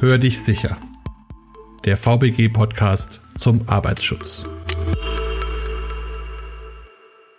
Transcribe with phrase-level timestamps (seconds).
[0.00, 0.78] Hör dich sicher.
[1.84, 4.44] Der VBG-Podcast zum Arbeitsschutz.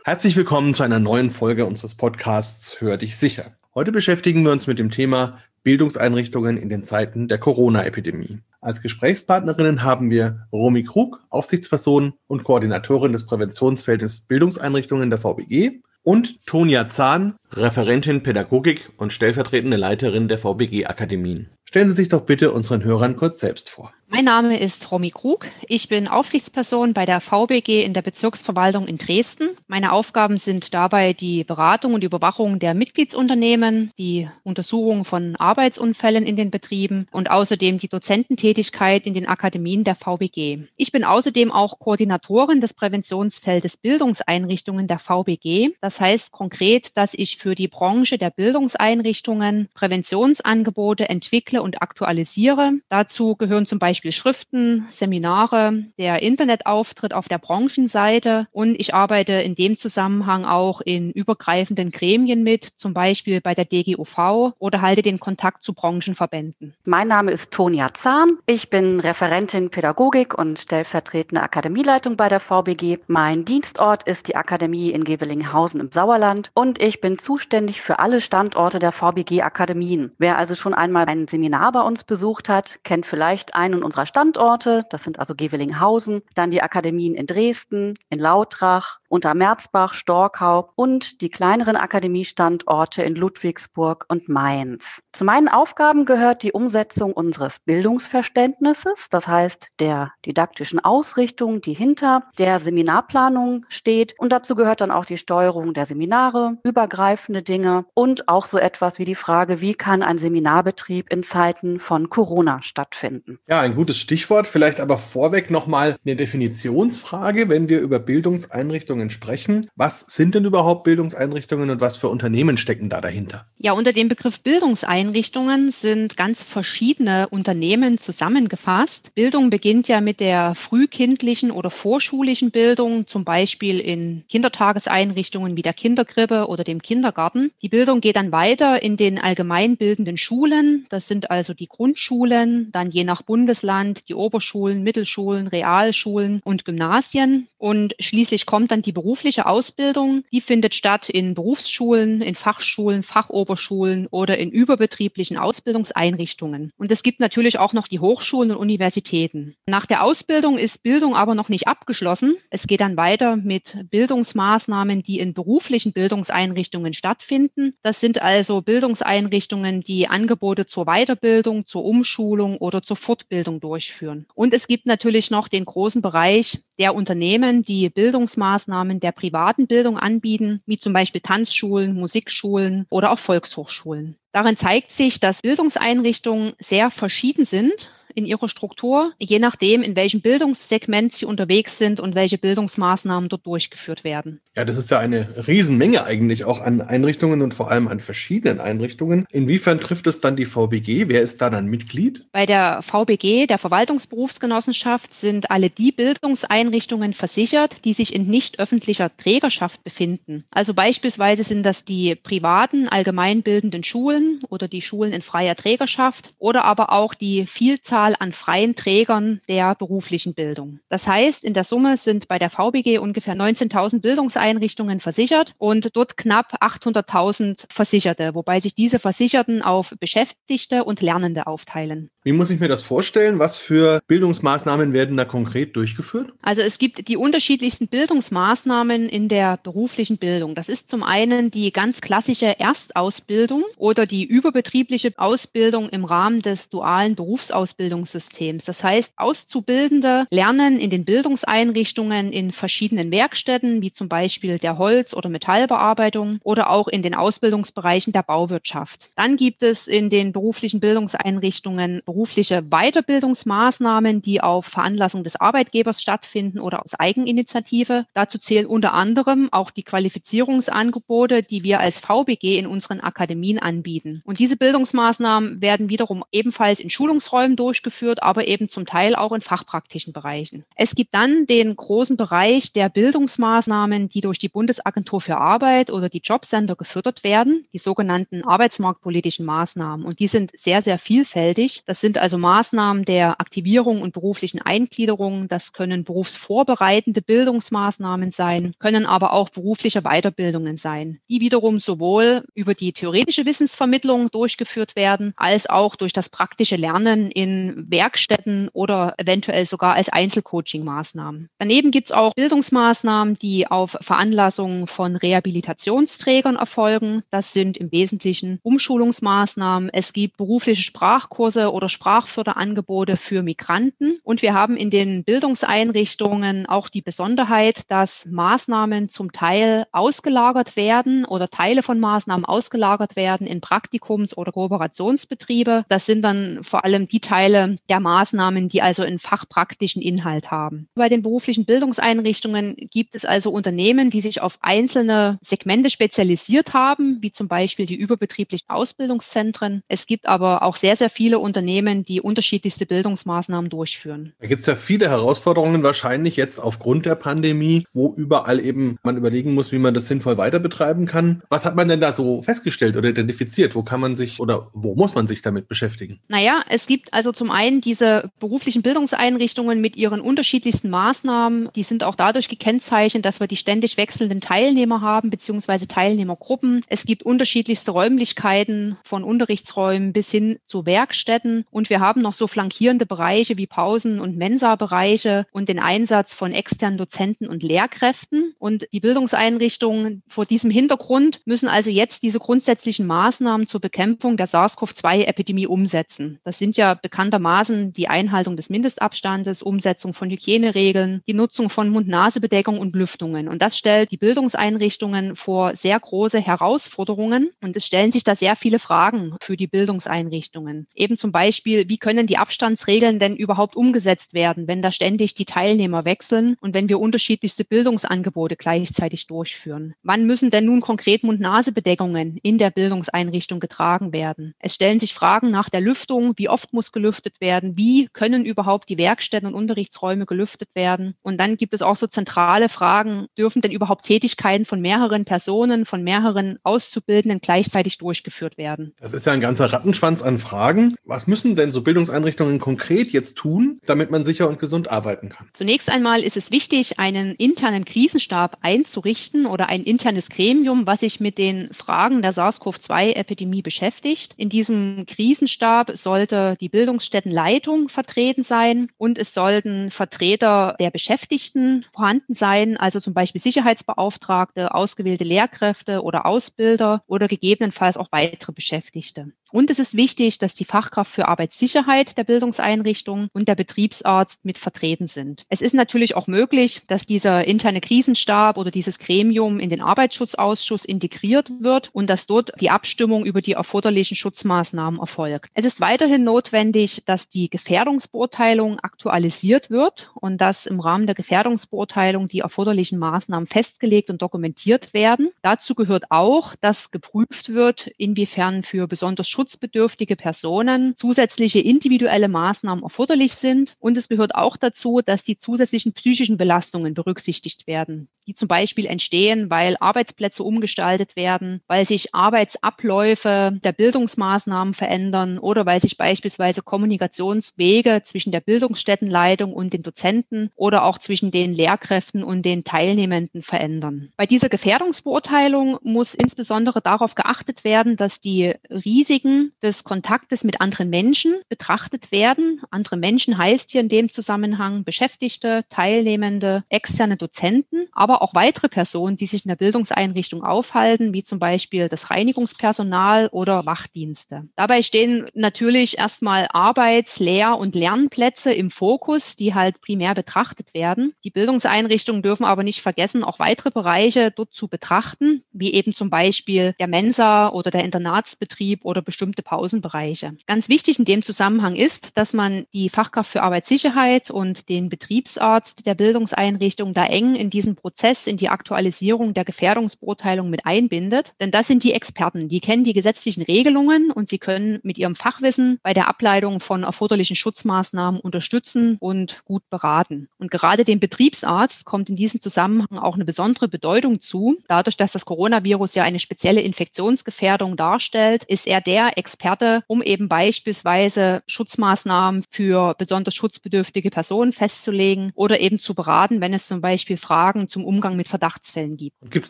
[0.03, 3.55] Herzlich willkommen zu einer neuen Folge unseres Podcasts Hör dich sicher.
[3.73, 8.41] Heute beschäftigen wir uns mit dem Thema Bildungseinrichtungen in den Zeiten der Corona-Epidemie.
[8.59, 16.45] Als Gesprächspartnerinnen haben wir Romy Krug, Aufsichtsperson und Koordinatorin des Präventionsfeldes Bildungseinrichtungen der VBG und
[16.45, 21.49] Tonia Zahn, Referentin Pädagogik und stellvertretende Leiterin der VBG Akademien.
[21.71, 23.93] Stellen Sie sich doch bitte unseren Hörern kurz selbst vor.
[24.13, 25.47] Mein Name ist Romy Krug.
[25.69, 29.51] Ich bin Aufsichtsperson bei der VBG in der Bezirksverwaltung in Dresden.
[29.69, 36.35] Meine Aufgaben sind dabei die Beratung und Überwachung der Mitgliedsunternehmen, die Untersuchung von Arbeitsunfällen in
[36.35, 40.67] den Betrieben und außerdem die Dozententätigkeit in den Akademien der VBG.
[40.75, 45.69] Ich bin außerdem auch Koordinatorin des Präventionsfeldes Bildungseinrichtungen der VBG.
[45.79, 52.73] Das heißt konkret, dass ich für die Branche der Bildungseinrichtungen Präventionsangebote entwickle und aktualisiere.
[52.89, 59.55] Dazu gehören zum Beispiel Schriften, Seminare, der Internetauftritt auf der Branchenseite und ich arbeite in
[59.55, 65.19] dem Zusammenhang auch in übergreifenden Gremien mit, zum Beispiel bei der DGUV oder halte den
[65.19, 66.73] Kontakt zu Branchenverbänden.
[66.85, 68.29] Mein Name ist Tonia Zahn.
[68.45, 72.99] Ich bin Referentin Pädagogik und stellvertretende Akademieleitung bei der VBG.
[73.07, 78.21] Mein Dienstort ist die Akademie in Gevelinghausen im Sauerland und ich bin zuständig für alle
[78.21, 80.11] Standorte der VBG Akademien.
[80.17, 84.85] Wer also schon einmal ein Seminar bei uns besucht hat, kennt vielleicht einen unserer Standorte.
[84.89, 91.21] Das sind also Gevelinghausen, dann die Akademien in Dresden, in Lautrach, unter Merzbach, Storkau und
[91.21, 95.01] die kleineren Akademiestandorte in Ludwigsburg und Mainz.
[95.11, 102.23] Zu meinen Aufgaben gehört die Umsetzung unseres Bildungsverständnisses, das heißt der didaktischen Ausrichtung, die hinter
[102.37, 104.15] der Seminarplanung steht.
[104.17, 108.97] Und dazu gehört dann auch die Steuerung der Seminare, übergreifende Dinge und auch so etwas
[108.97, 113.39] wie die Frage, wie kann ein Seminarbetrieb in Zeiten von Corona stattfinden.
[113.47, 114.47] Ja, ein gutes Stichwort.
[114.47, 119.61] Vielleicht aber vorweg nochmal eine Definitionsfrage, wenn wir über Bildungseinrichtungen Bildungseinrichtungen sprechen.
[119.75, 123.45] Was sind denn überhaupt Bildungseinrichtungen und was für Unternehmen stecken da dahinter?
[123.57, 129.13] Ja, unter dem Begriff Bildungseinrichtungen sind ganz verschiedene Unternehmen zusammengefasst.
[129.15, 135.73] Bildung beginnt ja mit der frühkindlichen oder vorschulischen Bildung, zum Beispiel in Kindertageseinrichtungen wie der
[135.73, 137.51] Kinderkrippe oder dem Kindergarten.
[137.61, 140.85] Die Bildung geht dann weiter in den allgemeinbildenden Schulen.
[140.89, 147.47] Das sind also die Grundschulen, dann je nach Bundesland die Oberschulen, Mittelschulen, Realschulen und Gymnasien.
[147.57, 153.03] Und schließlich kommt dann die die berufliche Ausbildung, die findet statt in Berufsschulen, in Fachschulen,
[153.03, 156.73] Fachoberschulen oder in überbetrieblichen Ausbildungseinrichtungen.
[156.77, 159.55] Und es gibt natürlich auch noch die Hochschulen und Universitäten.
[159.65, 162.35] Nach der Ausbildung ist Bildung aber noch nicht abgeschlossen.
[162.49, 167.75] Es geht dann weiter mit Bildungsmaßnahmen, die in beruflichen Bildungseinrichtungen stattfinden.
[167.83, 174.25] Das sind also Bildungseinrichtungen, die Angebote zur Weiterbildung, zur Umschulung oder zur Fortbildung durchführen.
[174.35, 179.67] Und es gibt natürlich noch den großen Bereich der Unternehmen, die Bildungsmaßnahmen Maßnahmen der privaten
[179.67, 184.17] Bildung anbieten, wie zum Beispiel Tanzschulen, Musikschulen oder auch Volkshochschulen.
[184.31, 190.21] Darin zeigt sich, dass Bildungseinrichtungen sehr verschieden sind in ihrer Struktur, je nachdem, in welchem
[190.21, 194.41] Bildungssegment sie unterwegs sind und welche Bildungsmaßnahmen dort durchgeführt werden.
[194.55, 198.59] Ja, das ist ja eine Riesenmenge eigentlich auch an Einrichtungen und vor allem an verschiedenen
[198.59, 199.25] Einrichtungen.
[199.31, 201.07] Inwiefern trifft es dann die VBG?
[201.07, 202.25] Wer ist da dann Mitglied?
[202.31, 209.15] Bei der VBG, der Verwaltungsberufsgenossenschaft, sind alle die Bildungseinrichtungen versichert, die sich in nicht öffentlicher
[209.15, 210.43] Trägerschaft befinden.
[210.51, 216.65] Also beispielsweise sind das die privaten allgemeinbildenden Schulen oder die Schulen in freier Trägerschaft oder
[216.65, 220.79] aber auch die Vielzahl Anzahl an freien Trägern der beruflichen Bildung.
[220.89, 226.17] Das heißt, in der Summe sind bei der VBG ungefähr 19.000 Bildungseinrichtungen versichert und dort
[226.17, 232.09] knapp 800.000 Versicherte, wobei sich diese Versicherten auf Beschäftigte und Lernende aufteilen.
[232.23, 233.39] Wie muss ich mir das vorstellen?
[233.39, 236.31] Was für Bildungsmaßnahmen werden da konkret durchgeführt?
[236.43, 240.53] Also es gibt die unterschiedlichsten Bildungsmaßnahmen in der beruflichen Bildung.
[240.53, 246.69] Das ist zum einen die ganz klassische Erstausbildung oder die überbetriebliche Ausbildung im Rahmen des
[246.69, 248.65] dualen Berufsausbildungssystems.
[248.65, 255.15] Das heißt, Auszubildende lernen in den Bildungseinrichtungen in verschiedenen Werkstätten, wie zum Beispiel der Holz-
[255.15, 259.09] oder Metallbearbeitung oder auch in den Ausbildungsbereichen der Bauwirtschaft.
[259.15, 266.59] Dann gibt es in den beruflichen Bildungseinrichtungen berufliche Weiterbildungsmaßnahmen, die auf Veranlassung des Arbeitgebers stattfinden
[266.59, 268.05] oder aus Eigeninitiative.
[268.13, 274.21] Dazu zählen unter anderem auch die Qualifizierungsangebote, die wir als VBG in unseren Akademien anbieten.
[274.25, 279.39] Und diese Bildungsmaßnahmen werden wiederum ebenfalls in Schulungsräumen durchgeführt, aber eben zum Teil auch in
[279.39, 280.65] fachpraktischen Bereichen.
[280.75, 286.09] Es gibt dann den großen Bereich der Bildungsmaßnahmen, die durch die Bundesagentur für Arbeit oder
[286.09, 290.05] die Jobcenter gefördert werden, die sogenannten arbeitsmarktpolitischen Maßnahmen.
[290.05, 291.83] Und die sind sehr, sehr vielfältig.
[291.85, 295.47] Das Das sind also Maßnahmen der Aktivierung und beruflichen Eingliederung.
[295.47, 302.73] Das können berufsvorbereitende Bildungsmaßnahmen sein, können aber auch berufliche Weiterbildungen sein, die wiederum sowohl über
[302.73, 309.67] die theoretische Wissensvermittlung durchgeführt werden, als auch durch das praktische Lernen in Werkstätten oder eventuell
[309.67, 311.49] sogar als Einzelcoaching-Maßnahmen.
[311.59, 317.21] Daneben gibt es auch Bildungsmaßnahmen, die auf Veranlassung von Rehabilitationsträgern erfolgen.
[317.29, 319.91] Das sind im Wesentlichen Umschulungsmaßnahmen.
[319.93, 324.19] Es gibt berufliche Sprachkurse oder Sprachförderangebote für Migranten.
[324.23, 331.25] Und wir haben in den Bildungseinrichtungen auch die Besonderheit, dass Maßnahmen zum Teil ausgelagert werden
[331.25, 335.85] oder Teile von Maßnahmen ausgelagert werden in Praktikums- oder Kooperationsbetriebe.
[335.89, 340.87] Das sind dann vor allem die Teile der Maßnahmen, die also einen fachpraktischen Inhalt haben.
[340.95, 347.17] Bei den beruflichen Bildungseinrichtungen gibt es also Unternehmen, die sich auf einzelne Segmente spezialisiert haben,
[347.21, 349.83] wie zum Beispiel die überbetrieblichen Ausbildungszentren.
[349.87, 354.33] Es gibt aber auch sehr, sehr viele Unternehmen, die unterschiedlichste Bildungsmaßnahmen durchführen.
[354.39, 359.17] Da gibt es ja viele Herausforderungen wahrscheinlich jetzt aufgrund der Pandemie, wo überall eben man
[359.17, 361.43] überlegen muss, wie man das sinnvoll weiter betreiben kann.
[361.49, 363.75] Was hat man denn da so festgestellt oder identifiziert?
[363.75, 366.19] Wo kann man sich oder wo muss man sich damit beschäftigen?
[366.27, 371.69] Naja, es gibt also zum einen diese beruflichen Bildungseinrichtungen mit ihren unterschiedlichsten Maßnahmen.
[371.75, 376.83] Die sind auch dadurch gekennzeichnet, dass wir die ständig wechselnden Teilnehmer haben, beziehungsweise Teilnehmergruppen.
[376.87, 381.65] Es gibt unterschiedlichste Räumlichkeiten von Unterrichtsräumen bis hin zu Werkstätten.
[381.71, 386.51] Und wir haben noch so flankierende Bereiche wie Pausen- und Mensa-Bereiche und den Einsatz von
[386.51, 388.53] externen Dozenten und Lehrkräften.
[388.59, 394.47] Und die Bildungseinrichtungen vor diesem Hintergrund müssen also jetzt diese grundsätzlichen Maßnahmen zur Bekämpfung der
[394.47, 396.39] SARS-CoV-2-Epidemie umsetzen.
[396.43, 402.79] Das sind ja bekanntermaßen die Einhaltung des Mindestabstandes, Umsetzung von Hygieneregeln, die Nutzung von Mund-Nase-Bedeckung
[402.79, 403.47] und Lüftungen.
[403.47, 407.51] Und das stellt die Bildungseinrichtungen vor sehr große Herausforderungen.
[407.61, 410.87] Und es stellen sich da sehr viele Fragen für die Bildungseinrichtungen.
[410.93, 415.45] Eben zum Beispiel, wie können die Abstandsregeln denn überhaupt umgesetzt werden, wenn da ständig die
[415.45, 419.93] Teilnehmer wechseln und wenn wir unterschiedlichste Bildungsangebote gleichzeitig durchführen?
[420.03, 424.53] Wann müssen denn nun konkret Mund-Nase-Bedeckungen in der Bildungseinrichtung getragen werden?
[424.59, 428.89] Es stellen sich Fragen nach der Lüftung, wie oft muss gelüftet werden, wie können überhaupt
[428.89, 431.15] die Werkstätten und Unterrichtsräume gelüftet werden.
[431.21, 435.85] Und dann gibt es auch so zentrale Fragen, dürfen denn überhaupt Tätigkeiten von mehreren Personen,
[435.85, 438.93] von mehreren Auszubildenden gleichzeitig durchgeführt werden?
[438.99, 440.95] Das ist ja ein ganzer Rattenschwanz an Fragen.
[441.05, 445.49] Was müssen denn so Bildungseinrichtungen konkret jetzt tun, damit man sicher und gesund arbeiten kann?
[445.53, 451.19] Zunächst einmal ist es wichtig, einen internen Krisenstab einzurichten oder ein internes Gremium, was sich
[451.19, 454.33] mit den Fragen der SARS-CoV-2-Epidemie beschäftigt.
[454.37, 462.35] In diesem Krisenstab sollte die Bildungsstättenleitung vertreten sein und es sollten Vertreter der Beschäftigten vorhanden
[462.35, 469.31] sein, also zum Beispiel Sicherheitsbeauftragte, ausgewählte Lehrkräfte oder Ausbilder oder gegebenenfalls auch weitere Beschäftigte.
[469.51, 474.59] Und es ist wichtig, dass die Fachkraft für Arbeitssicherheit der Bildungseinrichtung und der Betriebsarzt mit
[474.59, 475.43] vertreten sind.
[475.49, 480.85] Es ist natürlich auch möglich, dass dieser interne Krisenstab oder dieses Gremium in den Arbeitsschutzausschuss
[480.85, 485.49] integriert wird und dass dort die Abstimmung über die erforderlichen Schutzmaßnahmen erfolgt.
[485.55, 492.27] Es ist weiterhin notwendig, dass die Gefährdungsbeurteilung aktualisiert wird und dass im Rahmen der Gefährdungsbeurteilung
[492.27, 495.31] die erforderlichen Maßnahmen festgelegt und dokumentiert werden.
[495.41, 503.33] Dazu gehört auch, dass geprüft wird, inwiefern für besonders schutzbedürftige Personen zusätzliche individuelle Maßnahmen erforderlich
[503.33, 503.75] sind.
[503.79, 508.85] Und es gehört auch dazu, dass die zusätzlichen psychischen Belastungen berücksichtigt werden, die zum Beispiel
[508.85, 516.61] entstehen, weil Arbeitsplätze umgestaltet werden, weil sich Arbeitsabläufe der Bildungsmaßnahmen verändern oder weil sich beispielsweise
[516.61, 523.41] Kommunikationswege zwischen der Bildungsstättenleitung und den Dozenten oder auch zwischen den Lehrkräften und den Teilnehmenden
[523.43, 524.11] verändern.
[524.17, 530.89] Bei dieser Gefährdungsbeurteilung muss insbesondere darauf geachtet werden, dass die Risiken des Kontaktes mit anderen
[530.89, 531.10] Menschen
[531.49, 532.61] betrachtet werden.
[532.71, 539.17] Andere Menschen heißt hier in dem Zusammenhang Beschäftigte, Teilnehmende, externe Dozenten, aber auch weitere Personen,
[539.17, 544.47] die sich in der Bildungseinrichtung aufhalten, wie zum Beispiel das Reinigungspersonal oder Wachdienste.
[544.55, 551.13] Dabei stehen natürlich erstmal Arbeits-, Lehr- und Lernplätze im Fokus, die halt primär betrachtet werden.
[551.23, 556.09] Die Bildungseinrichtungen dürfen aber nicht vergessen, auch weitere Bereiche dort zu betrachten, wie eben zum
[556.09, 560.37] Beispiel der Mensa oder der Internatsbetrieb oder bestimmte Pausenbereiche.
[560.47, 565.87] Ganz wichtig in dem Zusammenhang ist, dass man die Fachkraft für Arbeitssicherheit und den Betriebsarzt
[565.87, 571.33] der Bildungseinrichtung da eng in diesen Prozess, in die Aktualisierung der Gefährdungsbeurteilung mit einbindet.
[571.41, 575.15] Denn das sind die Experten, die kennen die gesetzlichen Regelungen und sie können mit ihrem
[575.15, 580.29] Fachwissen bei der Ableitung von erforderlichen Schutzmaßnahmen unterstützen und gut beraten.
[580.37, 584.59] Und gerade dem Betriebsarzt kommt in diesem Zusammenhang auch eine besondere Bedeutung zu.
[584.67, 590.29] Dadurch, dass das Coronavirus ja eine spezielle Infektionsgefährdung darstellt, ist er der Experte, um eben
[590.29, 596.81] beispielsweise beispielsweise Schutzmaßnahmen für besonders schutzbedürftige Personen festzulegen oder eben zu beraten, wenn es zum
[596.81, 599.15] Beispiel Fragen zum Umgang mit Verdachtsfällen gibt.
[599.29, 599.49] Gibt es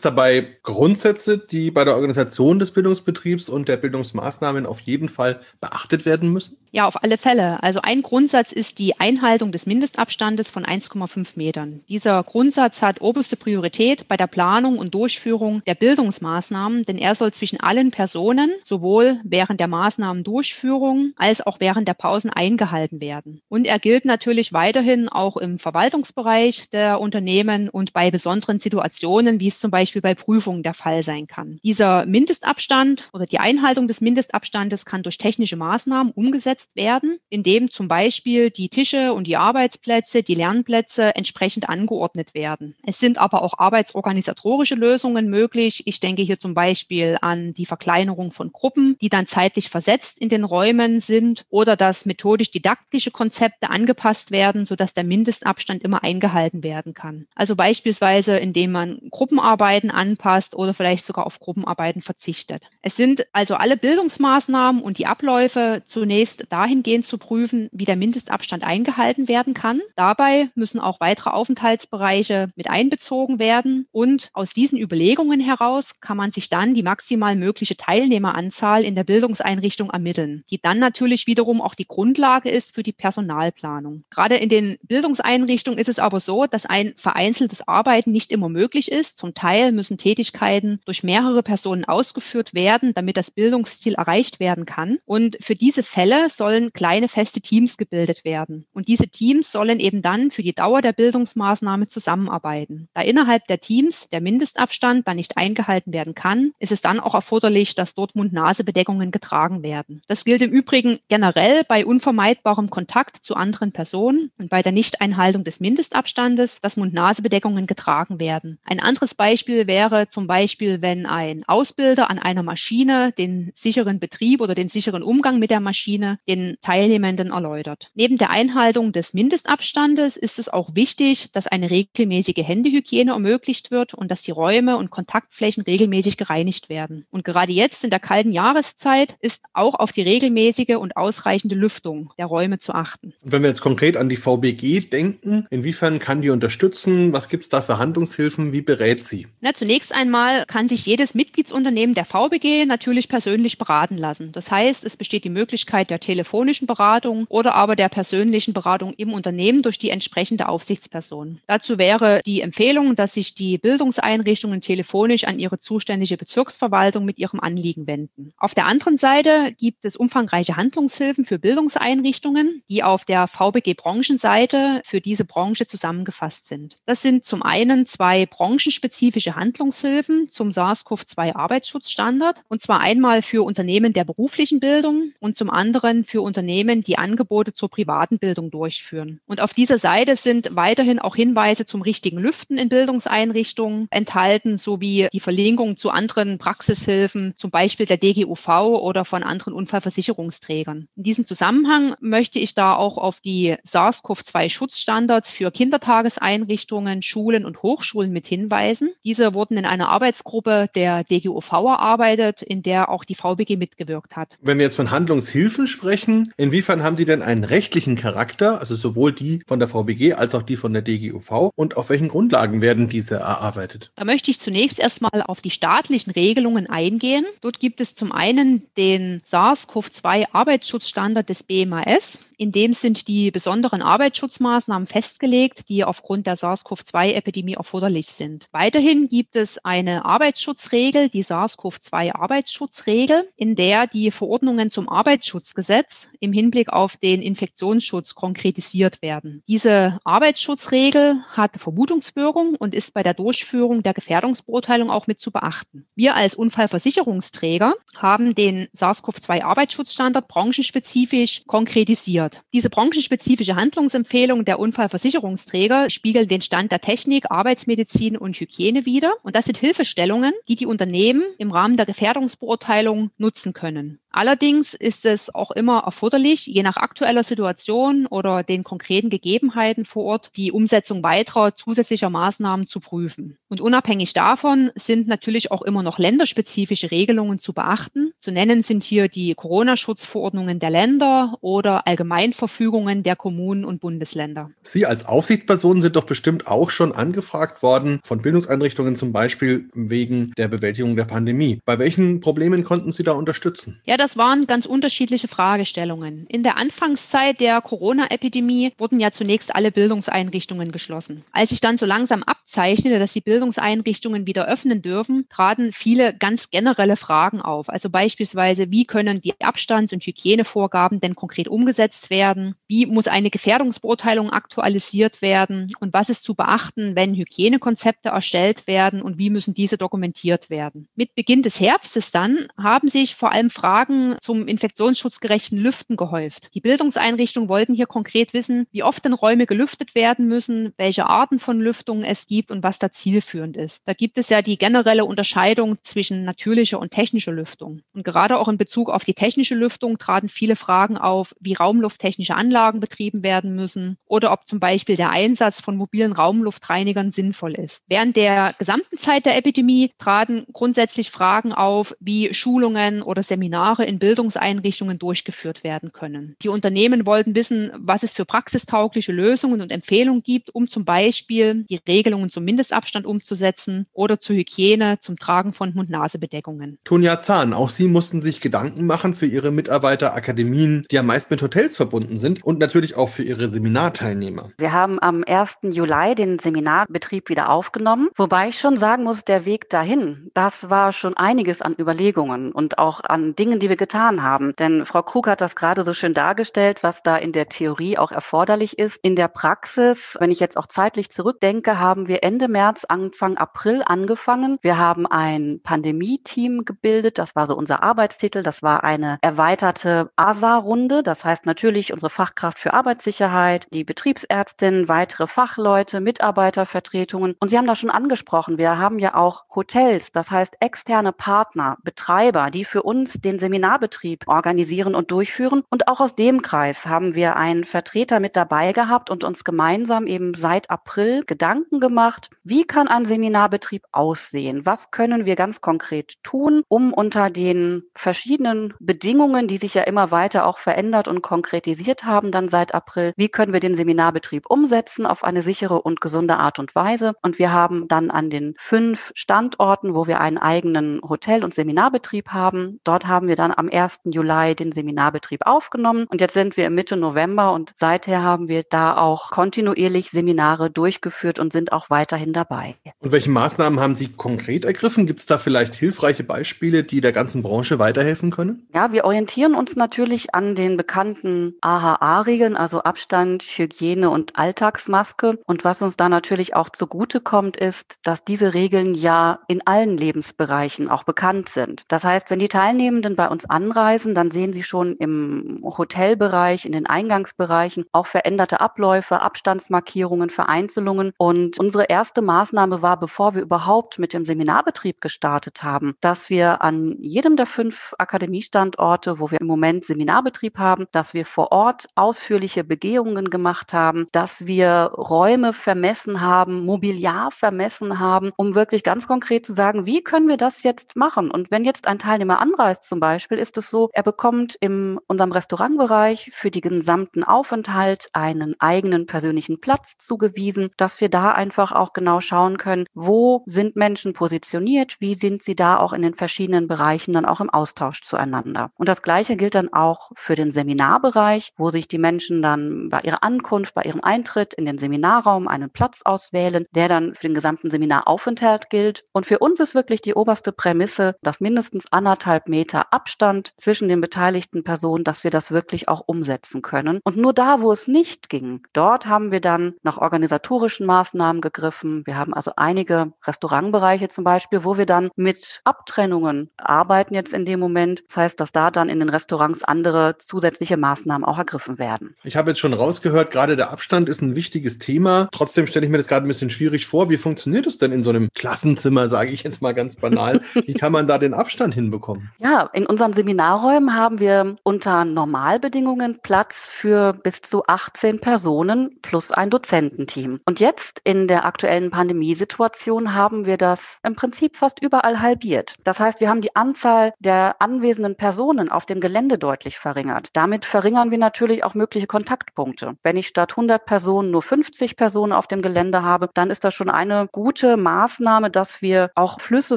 [0.00, 6.06] dabei Grundsätze, die bei der Organisation des Bildungsbetriebs und der Bildungsmaßnahmen auf jeden Fall beachtet
[6.06, 6.56] werden müssen?
[6.70, 7.62] Ja, auf alle Fälle.
[7.62, 11.80] Also ein Grundsatz ist die Einhaltung des Mindestabstandes von 1,5 Metern.
[11.88, 17.32] Dieser Grundsatz hat oberste Priorität bei der Planung und Durchführung der Bildungsmaßnahmen, denn er soll
[17.32, 23.40] zwischen allen Personen sowohl während der Maßnahmendurchführung als auch während der Pausen eingehalten werden.
[23.48, 29.48] Und er gilt natürlich weiterhin auch im Verwaltungsbereich der Unternehmen und bei besonderen Situationen, wie
[29.48, 31.58] es zum Beispiel bei Prüfungen der Fall sein kann.
[31.62, 37.70] Dieser Mindestabstand oder die Einhaltung des Mindestabstandes kann durch technische Maßnahmen umgesetzt umgesetzt werden, indem
[37.70, 42.74] zum Beispiel die Tische und die Arbeitsplätze, die Lernplätze entsprechend angeordnet werden.
[42.84, 45.82] Es sind aber auch arbeitsorganisatorische Lösungen möglich.
[45.86, 50.28] Ich denke hier zum Beispiel an die Verkleinerung von Gruppen, die dann zeitlich versetzt in
[50.28, 56.94] den Räumen sind oder dass methodisch-didaktische Konzepte angepasst werden, sodass der Mindestabstand immer eingehalten werden
[56.94, 57.26] kann.
[57.34, 62.64] Also beispielsweise, indem man Gruppenarbeiten anpasst oder vielleicht sogar auf Gruppenarbeiten verzichtet.
[62.82, 68.64] Es sind also alle Bildungsmaßnahmen und die Abläufe zunächst dahingehend zu prüfen, wie der Mindestabstand
[68.64, 69.80] eingehalten werden kann.
[69.96, 73.86] Dabei müssen auch weitere Aufenthaltsbereiche mit einbezogen werden.
[73.92, 79.04] Und aus diesen Überlegungen heraus kann man sich dann die maximal mögliche Teilnehmeranzahl in der
[79.04, 84.04] Bildungseinrichtung ermitteln, die dann natürlich wiederum auch die Grundlage ist für die Personalplanung.
[84.10, 88.90] Gerade in den Bildungseinrichtungen ist es aber so, dass ein vereinzeltes Arbeiten nicht immer möglich
[88.90, 89.18] ist.
[89.18, 94.98] Zum Teil müssen Tätigkeiten durch mehrere Personen ausgeführt werden, damit das Bildungsziel erreicht werden kann.
[95.04, 98.66] Und für diese Fälle sollen kleine feste Teams gebildet werden.
[98.72, 102.88] Und diese Teams sollen eben dann für die Dauer der Bildungsmaßnahme zusammenarbeiten.
[102.94, 107.14] Da innerhalb der Teams der Mindestabstand dann nicht eingehalten werden kann, ist es dann auch
[107.14, 110.02] erforderlich, dass dort Mund-Nase-Bedeckungen getragen werden.
[110.08, 115.44] Das gilt im Übrigen generell bei unvermeidbarem Kontakt zu anderen Personen und bei der Nichteinhaltung
[115.44, 118.58] des Mindestabstandes, dass Mund-Nase-Bedeckungen getragen werden.
[118.64, 124.40] Ein anderes Beispiel wäre zum Beispiel, wenn ein Ausbilder an einer Maschine den sicheren Betrieb
[124.40, 127.90] oder den sicheren Umgang mit der Maschine den Teilnehmenden erläutert.
[127.94, 133.94] Neben der Einhaltung des Mindestabstandes ist es auch wichtig, dass eine regelmäßige Händehygiene ermöglicht wird
[133.94, 137.06] und dass die Räume und Kontaktflächen regelmäßig gereinigt werden.
[137.10, 142.12] Und gerade jetzt in der kalten Jahreszeit ist auch auf die regelmäßige und ausreichende Lüftung
[142.18, 143.14] der Räume zu achten.
[143.22, 147.12] Und wenn wir jetzt konkret an die VBG denken, inwiefern kann die unterstützen?
[147.12, 148.52] Was gibt es da für Handlungshilfen?
[148.52, 149.28] Wie berät sie?
[149.40, 154.32] Na, zunächst einmal kann sich jedes Mitgliedsunternehmen der VBG natürlich persönlich beraten lassen.
[154.32, 159.12] Das heißt, es besteht die Möglichkeit der telefonischen Beratung oder aber der persönlichen Beratung im
[159.12, 161.40] Unternehmen durch die entsprechende Aufsichtsperson.
[161.46, 167.38] Dazu wäre die Empfehlung, dass sich die Bildungseinrichtungen telefonisch an ihre zuständige Bezirksverwaltung mit ihrem
[167.38, 168.32] Anliegen wenden.
[168.36, 175.02] Auf der anderen Seite gibt es umfangreiche Handlungshilfen für Bildungseinrichtungen, die auf der VBG-Branchenseite für
[175.02, 176.78] diese Branche zusammengefasst sind.
[176.86, 184.04] Das sind zum einen zwei branchenspezifische Handlungshilfen zum SARS-CoV-2-Arbeitsschutzstandard, und zwar einmal für Unternehmen der
[184.04, 189.20] beruflichen Bildung und zum anderen für Unternehmen, die Angebote zur privaten Bildung durchführen.
[189.26, 195.08] Und auf dieser Seite sind weiterhin auch Hinweise zum richtigen Lüften in Bildungseinrichtungen enthalten, sowie
[195.12, 198.48] die Verlinkung zu anderen Praxishilfen, zum Beispiel der DGUV
[198.80, 200.61] oder von anderen Unfallversicherungsträgern.
[200.68, 208.12] In diesem Zusammenhang möchte ich da auch auf die SARS-CoV-2-Schutzstandards für Kindertageseinrichtungen, Schulen und Hochschulen
[208.12, 208.90] mit hinweisen.
[209.04, 214.36] Diese wurden in einer Arbeitsgruppe der DGUV erarbeitet, in der auch die VBG mitgewirkt hat.
[214.40, 219.12] Wenn wir jetzt von Handlungshilfen sprechen, inwiefern haben sie denn einen rechtlichen Charakter, also sowohl
[219.12, 222.88] die von der VBG als auch die von der DGUV und auf welchen Grundlagen werden
[222.88, 223.90] diese erarbeitet?
[223.96, 227.24] Da möchte ich zunächst erstmal auf die staatlichen Regelungen eingehen.
[227.40, 232.20] Dort gibt es zum einen den SARS-CoV-2 Arbeitsschutzstandard des BMAS.
[232.36, 238.48] In dem sind die besonderen Arbeitsschutzmaßnahmen festgelegt, die aufgrund der SARS-CoV-2-Epidemie erforderlich sind.
[238.50, 246.32] Weiterhin gibt es eine Arbeitsschutzregel, die SARS-CoV-2 Arbeitsschutzregel, in der die Verordnungen zum Arbeitsschutzgesetz im
[246.32, 249.44] Hinblick auf den Infektionsschutz konkretisiert werden.
[249.46, 255.86] Diese Arbeitsschutzregel hat Vermutungswirkung und ist bei der Durchführung der Gefährdungsbeurteilung auch mit zu beachten.
[255.94, 262.42] Wir als Unfallversicherungsträger haben den SARS-CoV-2 Arbeitsschutzstandard branchenspezifisch konkretisiert.
[262.52, 269.12] Diese branchenspezifische Handlungsempfehlung der Unfallversicherungsträger spiegeln den Stand der Technik, Arbeitsmedizin und Hygiene wider.
[269.22, 274.00] Und das sind Hilfestellungen, die die Unternehmen im Rahmen der Gefährdungsbeurteilung nutzen können.
[274.12, 280.04] Allerdings ist es auch immer erforderlich, je nach aktueller Situation oder den konkreten Gegebenheiten vor
[280.04, 283.38] Ort, die Umsetzung weiterer zusätzlicher Maßnahmen zu prüfen.
[283.48, 288.12] Und unabhängig davon sind natürlich auch immer noch länderspezifische Regelungen zu beachten.
[288.20, 294.50] Zu nennen sind hier die Corona-Schutzverordnungen der Länder oder Allgemeinverfügungen der Kommunen und Bundesländer.
[294.62, 300.32] Sie als Aufsichtsperson sind doch bestimmt auch schon angefragt worden von Bildungseinrichtungen zum Beispiel wegen
[300.36, 301.60] der Bewältigung der Pandemie.
[301.64, 303.80] Bei welchen Problemen konnten Sie da unterstützen?
[303.84, 306.26] Ja, das waren ganz unterschiedliche Fragestellungen.
[306.26, 311.22] In der Anfangszeit der Corona-Epidemie wurden ja zunächst alle Bildungseinrichtungen geschlossen.
[311.30, 316.50] Als sich dann so langsam abzeichnete, dass die Bildungseinrichtungen wieder öffnen dürfen, traten viele ganz
[316.50, 317.68] generelle Fragen auf.
[317.68, 322.56] Also beispielsweise, wie können die Abstands- und Hygienevorgaben denn konkret umgesetzt werden?
[322.66, 325.72] Wie muss eine Gefährdungsbeurteilung aktualisiert werden?
[325.78, 330.88] Und was ist zu beachten, wenn Hygienekonzepte erstellt werden und wie müssen diese dokumentiert werden?
[330.96, 336.48] Mit Beginn des Herbstes dann haben sich vor allem Fragen zum infektionsschutzgerechten Lüften gehäuft.
[336.54, 341.38] Die Bildungseinrichtungen wollten hier konkret wissen, wie oft denn Räume gelüftet werden müssen, welche Arten
[341.38, 343.82] von Lüftungen es gibt und was da zielführend ist.
[343.86, 347.82] Da gibt es ja die generelle Unterscheidung zwischen natürlicher und technischer Lüftung.
[347.94, 352.34] Und gerade auch in Bezug auf die technische Lüftung traten viele Fragen auf, wie raumlufttechnische
[352.34, 357.82] Anlagen betrieben werden müssen oder ob zum Beispiel der Einsatz von mobilen Raumluftreinigern sinnvoll ist.
[357.88, 363.98] Während der gesamten Zeit der Epidemie traten grundsätzlich Fragen auf, wie Schulungen oder Seminare in
[363.98, 366.36] Bildungseinrichtungen durchgeführt werden können.
[366.42, 371.64] Die Unternehmen wollten wissen, was es für praxistaugliche Lösungen und Empfehlungen gibt, um zum Beispiel
[371.64, 376.78] die Regelungen zum Mindestabstand umzusetzen oder zur Hygiene, zum Tragen von Mund-Nase-Bedeckungen.
[376.84, 381.30] Tonja Zahn, auch Sie mussten sich Gedanken machen für Ihre Mitarbeiter, Akademien, die ja meist
[381.30, 384.50] mit Hotels verbunden sind und natürlich auch für Ihre Seminarteilnehmer.
[384.58, 385.58] Wir haben am 1.
[385.62, 390.92] Juli den Seminarbetrieb wieder aufgenommen, wobei ich schon sagen muss, der Weg dahin, das war
[390.92, 394.52] schon einiges an Überlegungen und auch an Dingen, die wir getan haben.
[394.58, 398.12] Denn Frau Krug hat das gerade so schön dargestellt, was da in der Theorie auch
[398.12, 398.98] erforderlich ist.
[399.02, 403.82] In der Praxis, wenn ich jetzt auch zeitlich zurückdenke, haben wir Ende März, Anfang April
[403.84, 404.58] angefangen.
[404.62, 407.18] Wir haben ein Pandemie-Team gebildet.
[407.18, 408.42] Das war so unser Arbeitstitel.
[408.42, 411.02] Das war eine erweiterte ASA-Runde.
[411.02, 417.36] Das heißt natürlich unsere Fachkraft für Arbeitssicherheit, die Betriebsärztin, weitere Fachleute, Mitarbeitervertretungen.
[417.38, 418.58] Und Sie haben das schon angesprochen.
[418.58, 424.26] Wir haben ja auch Hotels, das heißt externe Partner, Betreiber, die für uns den Seminarbetrieb
[424.26, 425.62] organisieren und durchführen.
[425.70, 430.08] Und auch aus dem Kreis haben wir einen Vertreter mit dabei gehabt und uns gemeinsam
[430.08, 434.66] eben seit April Gedanken gemacht, wie kann ein Seminarbetrieb aussehen?
[434.66, 440.10] Was können wir ganz konkret tun, um unter den verschiedenen Bedingungen, die sich ja immer
[440.10, 445.06] weiter auch verändert und konkretisiert haben, dann seit April, wie können wir den Seminarbetrieb umsetzen
[445.06, 447.12] auf eine sichere und gesunde Art und Weise?
[447.22, 452.30] Und wir haben dann an den fünf Standorten, wo wir einen eigenen Hotel- und Seminarbetrieb
[452.30, 454.00] haben, dort haben wir dann am 1.
[454.04, 456.06] Juli den Seminarbetrieb aufgenommen.
[456.08, 461.38] Und jetzt sind wir Mitte November und seither haben wir da auch kontinuierlich Seminare durchgeführt
[461.38, 462.76] und sind auch weiterhin dabei.
[463.00, 465.06] Und welche Maßnahmen haben Sie konkret ergriffen?
[465.06, 468.68] Gibt es da vielleicht hilfreiche Beispiele, die der ganzen Branche weiterhelfen können?
[468.74, 475.38] Ja, wir orientieren uns natürlich an den bekannten AHA-Regeln, also Abstand, Hygiene und Alltagsmaske.
[475.46, 480.88] Und was uns da natürlich auch zugutekommt, ist, dass diese Regeln ja in allen Lebensbereichen
[480.88, 481.84] auch bekannt sind.
[481.88, 486.72] Das heißt, wenn die Teilnehmenden bei uns anreisen, dann sehen sie schon im Hotelbereich, in
[486.72, 491.12] den Eingangsbereichen auch veränderte Abläufe, Abstandsmarkierungen, Vereinzelungen.
[491.16, 496.62] Und unsere erste Maßnahme war, bevor wir überhaupt mit dem Seminarbetrieb gestartet haben, dass wir
[496.62, 501.86] an jedem der fünf Akademiestandorte, wo wir im Moment Seminarbetrieb haben, dass wir vor Ort
[501.94, 509.06] ausführliche Begehungen gemacht haben, dass wir Räume vermessen haben, Mobiliar vermessen haben, um wirklich ganz
[509.06, 511.30] konkret zu sagen, wie können wir das jetzt machen?
[511.30, 515.30] Und wenn jetzt ein Teilnehmer anreist zum Beispiel, ist es so, er bekommt in unserem
[515.30, 521.92] Restaurantbereich für den gesamten Aufenthalt einen eigenen persönlichen Platz zugewiesen, dass wir da einfach auch
[521.92, 526.66] genau schauen können, wo sind Menschen positioniert, wie sind sie da auch in den verschiedenen
[526.66, 528.72] Bereichen dann auch im Austausch zueinander.
[528.76, 533.00] Und das Gleiche gilt dann auch für den Seminarbereich, wo sich die Menschen dann bei
[533.04, 537.34] ihrer Ankunft, bei ihrem Eintritt in den Seminarraum einen Platz auswählen, der dann für den
[537.34, 539.04] gesamten Seminaraufenthalt gilt.
[539.12, 543.11] Und für uns ist wirklich die oberste Prämisse, dass mindestens anderthalb Meter Abstand
[543.56, 547.00] zwischen den beteiligten Personen, dass wir das wirklich auch umsetzen können.
[547.04, 552.02] Und nur da, wo es nicht ging, dort haben wir dann nach organisatorischen Maßnahmen gegriffen.
[552.06, 557.44] Wir haben also einige Restaurantbereiche zum Beispiel, wo wir dann mit Abtrennungen arbeiten jetzt in
[557.44, 558.04] dem Moment.
[558.08, 562.14] Das heißt, dass da dann in den Restaurants andere zusätzliche Maßnahmen auch ergriffen werden.
[562.24, 565.28] Ich habe jetzt schon rausgehört, gerade der Abstand ist ein wichtiges Thema.
[565.32, 567.10] Trotzdem stelle ich mir das gerade ein bisschen schwierig vor.
[567.10, 570.40] Wie funktioniert es denn in so einem Klassenzimmer, sage ich jetzt mal ganz banal?
[570.54, 572.30] Wie kann man da den Abstand hinbekommen?
[572.38, 579.00] Ja, in unserem unseren Seminarräumen haben wir unter Normalbedingungen Platz für bis zu 18 Personen
[579.02, 580.38] plus ein Dozententeam.
[580.44, 585.74] Und jetzt in der aktuellen Pandemiesituation haben wir das im Prinzip fast überall halbiert.
[585.82, 590.28] Das heißt, wir haben die Anzahl der anwesenden Personen auf dem Gelände deutlich verringert.
[590.32, 592.92] Damit verringern wir natürlich auch mögliche Kontaktpunkte.
[593.02, 596.72] Wenn ich statt 100 Personen nur 50 Personen auf dem Gelände habe, dann ist das
[596.72, 599.76] schon eine gute Maßnahme, dass wir auch Flüsse